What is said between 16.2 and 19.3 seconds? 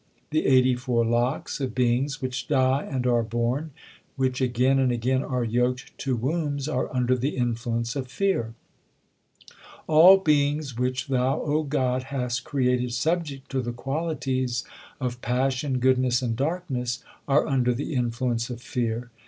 and darkness are under the influence of fear.